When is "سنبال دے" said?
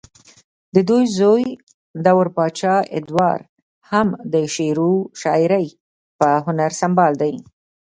6.79-7.33